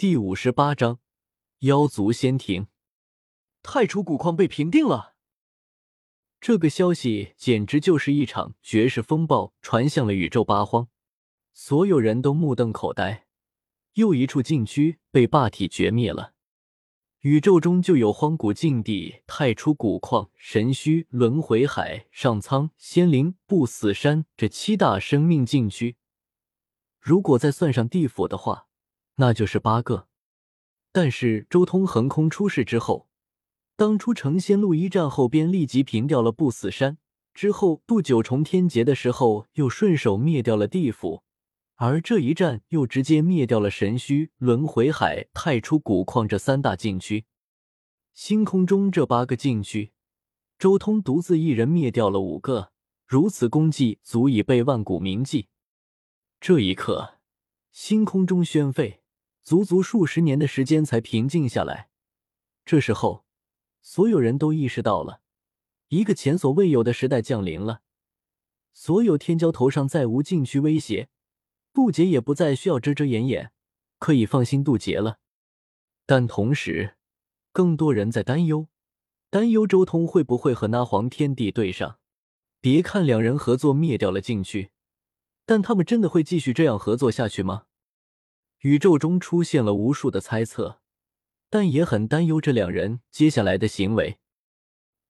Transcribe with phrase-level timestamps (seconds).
[0.00, 0.98] 第五十八章
[1.58, 2.68] 妖族仙庭，
[3.62, 5.14] 太初古矿被平定了。
[6.40, 10.88] 这个消息简直就是一场绝世风暴，传向了宇宙八荒，
[11.52, 13.26] 所有人都目瞪口呆。
[13.92, 16.32] 又一处禁区被霸体绝灭了。
[17.18, 25.98] 宇宙中就有荒古禁地、太初古矿、神虚、轮回海、上苍、仙灵、不死山这七大生命禁区。
[26.98, 28.68] 如果再算上地府的话，
[29.16, 30.08] 那就是八个。
[30.92, 33.08] 但是周通横空出世之后，
[33.76, 36.98] 当初成仙路一战后便立即平掉了不死山，
[37.32, 41.22] 之后渡九重天劫的时候又顺手灭掉了地府。
[41.76, 47.24] 而这一战又直接灭掉了神虚、轮回海、太初古矿这三大禁区，
[48.12, 49.92] 星空中这八个禁区，
[50.58, 52.72] 周通独自一人灭掉了五个，
[53.06, 55.48] 如此功绩足以被万古铭记。
[56.38, 57.14] 这一刻，
[57.72, 58.99] 星空中宣沸，
[59.50, 61.88] 足足数十年的时间才平静下来。
[62.64, 63.24] 这时候，
[63.82, 65.22] 所有人都意识到了，
[65.88, 67.80] 一个前所未有的时代降临了，
[68.72, 71.08] 所有天骄头上再无禁区威胁。
[71.72, 73.50] 渡劫也不再需要遮遮掩掩，
[73.98, 75.18] 可以放心渡劫了。
[76.06, 76.94] 但同时，
[77.52, 78.68] 更多人在担忧，
[79.30, 81.98] 担忧周通会不会和那黄天帝对上。
[82.60, 84.70] 别看两人合作灭掉了禁区，
[85.44, 87.64] 但他们真的会继续这样合作下去吗？
[88.60, 90.80] 宇宙中出现了无数的猜测，
[91.48, 94.18] 但也很担忧这两人接下来的行为。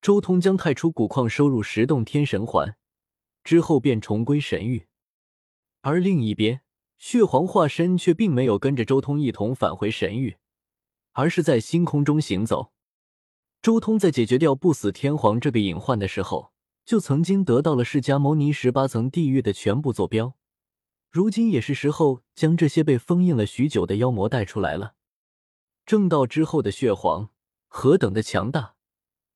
[0.01, 2.77] 周通将太初古矿收入十洞天神环
[3.42, 4.87] 之后，便重归神域。
[5.81, 6.61] 而另一边，
[6.97, 10.37] 血皇化身却并没有跟着周通一同返回神域，
[11.12, 12.73] 而是在星空中行走。
[13.61, 16.53] 周通在解决掉不死天皇这个隐患的时候，
[16.85, 20.37] 就曾经得到了释迦牟尼十八层地狱的全部坐标。
[21.11, 24.94] 如今也是时候将这些被封印了许久的妖魔带出来了。
[25.84, 27.30] 正道之后的血皇
[27.67, 28.77] 何等的强大！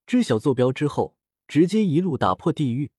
[0.07, 1.17] 知晓坐标之后，
[1.49, 2.93] 直接一路打破地狱。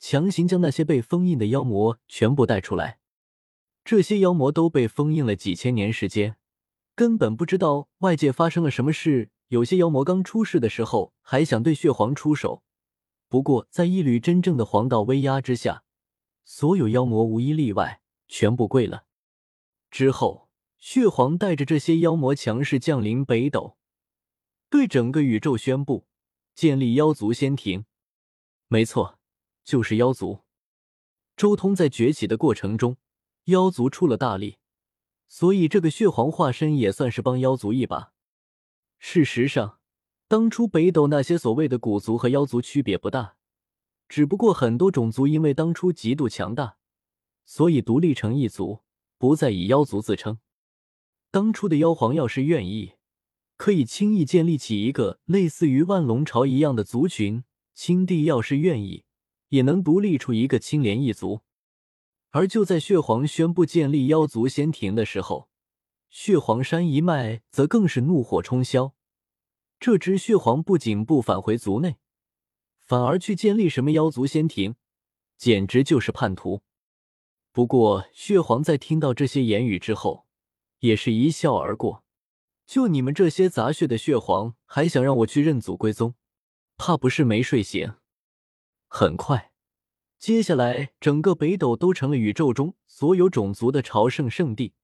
[0.00, 2.98] 强行将那些被封印的妖魔全部带出来，
[3.84, 6.36] 这些妖魔都被封印了几千年时间，
[6.96, 9.30] 根本不知道外界发生了什么事。
[9.48, 12.64] 有些妖魔刚出世的时候还想对血皇出手，
[13.28, 15.84] 不过在一缕真正的黄道威压之下，
[16.44, 17.99] 所有妖魔无一例外
[18.30, 19.04] 全部跪了。
[19.90, 20.48] 之后，
[20.78, 23.76] 血皇带着这些妖魔强势降临北斗，
[24.70, 26.06] 对整个宇宙宣布
[26.54, 27.84] 建立妖族仙庭。
[28.68, 29.18] 没错。
[29.62, 30.40] 就是妖族，
[31.36, 32.96] 周通在崛起的过程中，
[33.44, 34.58] 妖族出了大力，
[35.28, 38.12] 所以这个血皇化身也算是帮妖族一把。
[38.98, 39.78] 事实上，
[40.26, 43.36] 当初北斗那些所谓的古族和妖族区别不大，
[44.08, 46.78] 只不过很多种族因为当初极度强大，
[47.50, 48.84] 所以独立成一族，
[49.18, 50.38] 不再以妖族自称。
[51.32, 52.92] 当初的妖皇要是愿意，
[53.56, 57.42] 可以轻易建立起一个类似于万龙朝一样的族群；
[57.74, 59.02] 青帝要是愿意。
[59.48, 61.40] 也能独立出一个青莲一族，
[62.30, 65.48] 而就在血皇宣布建立妖族仙庭的时候，
[66.08, 68.92] 血皇山一脉则更是怒火冲霄。
[69.80, 71.96] 这只血皇不仅不返回族内，
[72.78, 74.76] 反而去建立什么妖族仙庭，
[75.36, 76.62] 简直就是叛徒。
[77.52, 80.26] 不过血皇在听到这些言语之后，
[80.78, 82.04] 也是一笑而过。
[82.66, 86.14] 就你们这些杂血的血皇，还想让我去认祖归宗，
[86.76, 87.94] 怕不是没睡醒。
[88.86, 89.50] 很快，
[90.18, 94.74] 接下来整个北斗都成了宇宙中所有种族的朝圣圣地。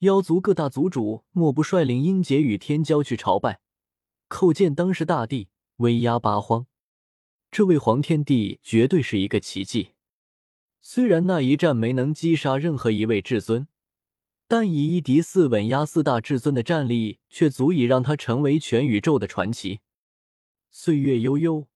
[0.00, 3.60] 妖族各大族主莫不率领阴劫与天骄去朝拜，
[4.28, 6.66] 叩见当时大帝，威压八荒。
[7.52, 9.92] 这位黄天帝绝对是一个奇迹。
[10.84, 13.68] 虽然那一战没能击杀任何一位至尊，
[14.46, 19.80] 但以一敌四稳压四大至尊的战力，却足以让他成为全宇宙的传奇。
[20.70, 21.68] 岁月悠悠。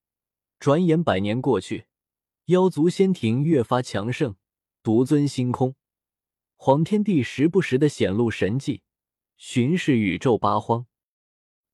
[0.58, 1.84] 转眼百年过去，
[2.46, 4.36] 妖族仙庭越发强盛，
[4.82, 5.74] 独尊星空。
[6.56, 8.80] 黄天帝时不时的显露神迹，
[9.36, 10.86] 巡视宇宙八荒。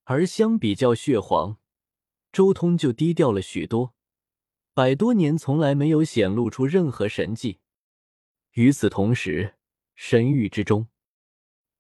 [0.03, 1.59] 而相比较血皇，
[2.33, 3.95] 周通就低调了许多，
[4.75, 7.59] 百多年从来没有显露出任何神迹。
[8.53, 9.57] 与此同时，
[9.95, 10.89] 神域之中，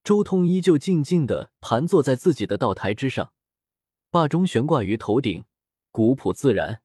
[0.04, 3.32] 周通依旧静静的盘坐在自己的道台之上，
[4.10, 5.44] 霸钟悬挂于头顶，
[5.90, 6.82] 古朴自然。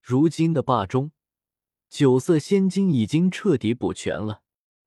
[0.00, 1.12] 如今的霸中，
[1.88, 4.42] 九色仙金已经彻底补全了，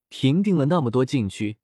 [0.10, 1.60] 平定了那么多禁区，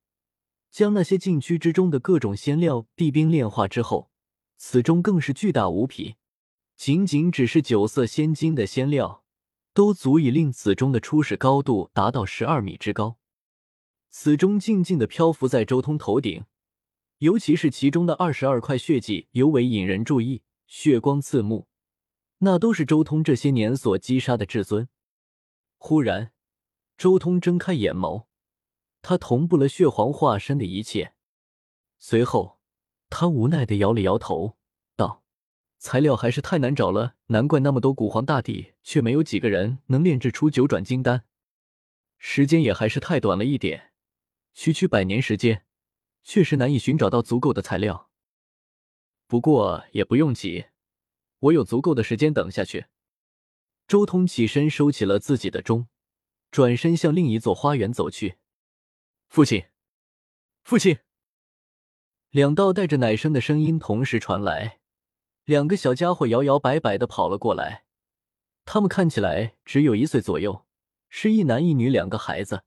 [0.70, 4.10] 将那些禁区之中的各种仙料地冰炼化之后，
[4.56, 6.16] 此中更是巨大无匹。
[6.82, 9.24] 仅仅只是九色仙金的仙料，
[9.72, 13.20] 都足以令此中的初始高度达到十二米之高。
[14.10, 16.46] 此中静静的漂浮在周通头顶，
[17.20, 21.68] 尤其是其中的二十二块血迹尤为引人注意，血光刺目，
[22.40, 24.90] 那都是周通这些年所击杀的至尊。
[25.78, 26.32] 忽然，
[26.98, 28.26] 周通睁开眼眸，
[29.04, 31.14] 他同步了血皇化身的一切。
[32.00, 32.58] 随后，
[33.12, 34.58] 他无奈的摇了摇头
[35.82, 41.26] ，：“材料还是太难找了，难怪那么多古皇大帝却没有几个人能炼制出九转金丹。
[42.20, 43.92] 时间也还是太短了一点，
[44.54, 45.66] 区区百年时间。”
[46.24, 48.12] 确实难以寻找到足够的材料，
[49.26, 50.66] 不过也不用急，
[51.40, 52.86] 我有足够的时间等下去。
[53.88, 55.88] 周通起身收起了自己的钟，
[56.52, 58.38] 转身向另一座花园走去。
[59.30, 59.66] 父亲，
[60.62, 61.00] 父亲！
[62.30, 64.81] 两道带着奶声的声音同时传来，
[65.46, 67.86] 两个小家伙摇摇摆摆的跑了过来。
[68.66, 70.66] 他们看起来只有一岁左右，
[71.10, 72.64] 是一男一女两个孩子。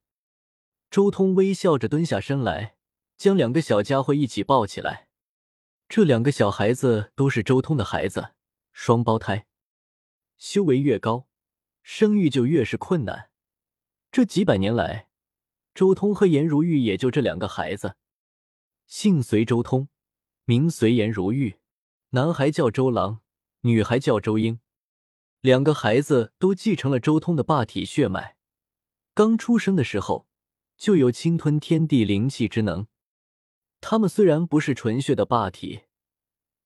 [0.91, 2.77] 周通微笑着蹲下身来。
[3.17, 5.07] 将两个小家伙一起抱起来，
[5.89, 8.35] 这两个小孩子都是周通的孩子，
[8.73, 9.47] 双胞胎。
[10.37, 11.29] 修为越高，
[11.81, 13.31] 生育就越是困难。
[14.11, 15.09] 这几百年来，
[15.75, 17.95] 周通和颜如玉也就这两个孩子，
[18.89, 19.89] 姓随周通，
[20.45, 21.61] 名随颜如玉，
[22.15, 23.23] 男孩叫周郎，
[23.63, 24.61] 女孩叫周英。
[25.41, 28.37] 两个孩子都继承了周通的霸体血脉，
[29.15, 30.29] 刚出生的时候
[30.77, 32.87] 就有侵吞天地灵气之能。
[33.81, 35.87] 他们虽然不是纯血的霸体，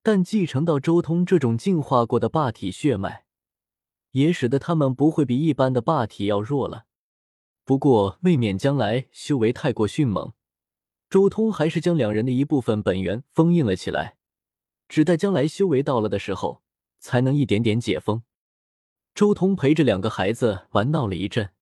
[0.02, 3.24] 但继承到周通这种进化过的霸体血脉，
[4.10, 6.84] 也使得他们不会比一般的霸体要弱了。
[7.64, 10.34] 不过，未免将来修为太过迅猛，
[11.08, 14.17] 周通还是将两人的一部分本源封印了起来，
[14.88, 16.62] 只待将来修为到了的时候，
[16.98, 18.22] 才能一点点解封。
[19.14, 21.52] 周通陪着两个孩子玩闹了一阵，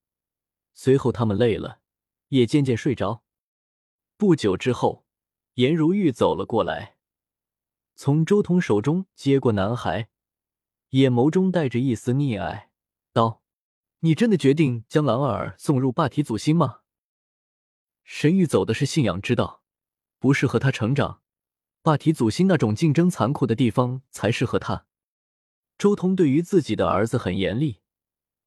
[0.74, 1.80] 随后他们累了，
[2.28, 3.22] 也渐渐睡着。
[4.16, 5.04] 不久之后。
[5.56, 6.98] 颜如玉走了过来，
[7.94, 10.10] 从周通手中接过男孩，
[10.90, 12.70] 眼眸中带着一丝溺爱，
[13.14, 13.42] 道
[14.00, 16.80] ：“你真的决定将兰儿送入霸体祖心吗？
[18.04, 19.62] 神域走的是信仰之道，
[20.18, 21.22] 不适合他成长。
[21.86, 24.86] 霸体祖心那种竞争残酷的地方才适合他。”
[25.78, 27.80] 周通对于自己的儿子很严厉，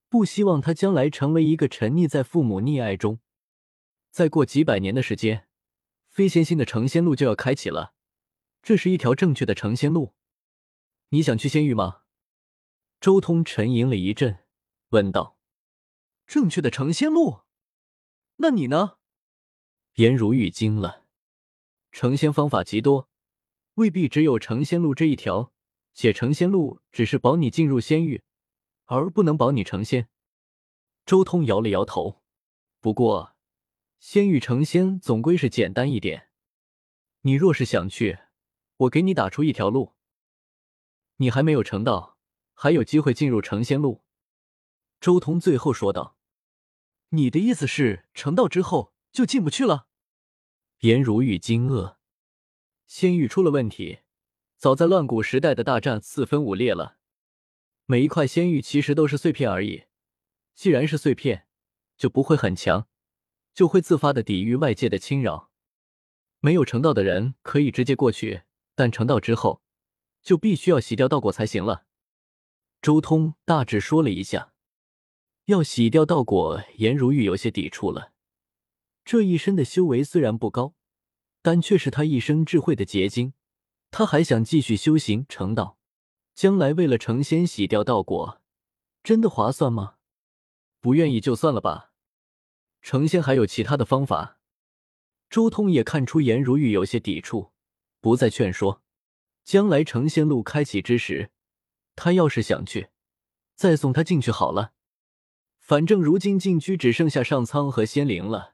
[0.10, 3.22] 不希望他将来成为一个沉溺在父母溺爱中。
[4.12, 5.48] 再过几百年的时间。
[6.10, 7.94] 飞仙星的成仙路就要开启了，
[8.62, 10.16] 这是一条正确的成仙路。
[11.10, 12.02] 你想去仙域吗？
[13.00, 14.40] 周通沉吟了一阵，
[14.90, 15.38] 问道
[16.28, 17.44] ：“正确的成仙路？
[18.38, 18.98] 那你呢？”
[19.96, 21.06] 颜如玉惊了，
[21.92, 23.09] 成仙方法极多，
[23.80, 25.54] 未必只有成仙路这一条，
[25.94, 28.24] 且成仙路只是保你进入仙域，
[28.84, 30.10] 而不能保你成仙。
[31.06, 32.22] 周通摇了摇头，
[32.82, 33.38] 不过。
[33.98, 36.30] 仙域成仙总归是简单一点。
[37.22, 38.20] 你若是想去，
[38.78, 39.96] 我给你打出一条路。
[41.18, 42.18] 你还没有成道，
[42.54, 44.04] 还有机会进入成仙路。
[45.00, 46.18] 周通最后说道
[47.12, 49.88] ：“你的意思是，成道之后就进不去了？”
[50.80, 51.98] 颜如玉惊愕
[52.90, 54.00] ：“仙域出了问题，
[54.58, 56.98] 早在乱古时代的大战四分五裂了。
[57.86, 59.84] 每一块仙域其实都是碎片而已。
[60.56, 61.46] 既然是碎片，
[61.96, 62.88] 就不会很强。”
[63.54, 65.52] 就会自发的抵御外界的侵扰。
[66.40, 68.42] 没有成道的人可以直接过去，
[68.74, 69.62] 但成道之后
[70.24, 71.86] 就必须要洗掉道果才行了。
[72.82, 74.54] 周通大致说了一下，
[75.46, 78.14] 要洗掉道果，颜如玉有些抵触了。
[79.06, 80.74] 这一身的修为虽然不高，
[81.42, 83.34] 但却是他一生智慧的结晶。
[83.92, 85.78] 他还想继续修行成道，
[86.36, 88.42] 将来为了成仙洗掉道果，
[89.04, 89.96] 真的划算吗？
[90.80, 91.92] 不愿意就算了吧。
[92.82, 94.38] 成仙还有其他的方法。
[95.30, 97.52] 周通也看出颜如玉有些抵触，
[98.00, 98.82] 不再劝说。
[99.44, 101.32] 将来成仙路开启之时，
[101.96, 102.90] 他要是想去，
[103.56, 104.74] 再送他进去好了。
[105.58, 108.54] 反正如今禁区只剩下上苍和仙灵了，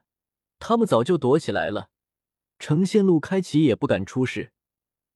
[0.58, 1.90] 他们早就躲起来了。
[2.58, 4.52] 成仙路开启也不敢出事，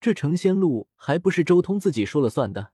[0.01, 2.73] 这成仙路还不是周通自己说了算的。